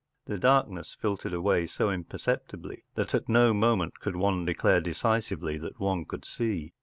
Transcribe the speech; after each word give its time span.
”The 0.25 0.39
darkness 0.39 0.97
filtered 0.99 1.31
away 1.31 1.67
so 1.67 1.89
imper¬ 1.89 2.19
ceptibly 2.19 2.85
that 2.95 3.13
at 3.13 3.29
no 3.29 3.53
moment 3.53 3.99
could 3.99 4.15
one 4.15 4.45
declare 4.45 4.81
decisively 4.81 5.59
that 5.59 5.79
one 5.79 6.05
could 6.05 6.25
see. 6.25 6.73